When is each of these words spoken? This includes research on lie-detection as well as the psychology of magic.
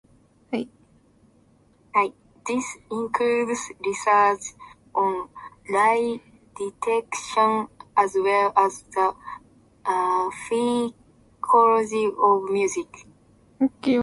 This 2.47 2.65
includes 2.89 3.61
research 3.85 4.43
on 4.95 5.29
lie-detection 5.69 7.67
as 7.95 8.15
well 8.15 8.51
as 8.57 8.83
the 8.95 9.13
psychology 11.45 12.09
of 12.17 12.49
magic. 12.49 13.07